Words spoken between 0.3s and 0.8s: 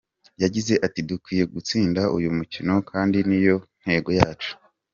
Yagize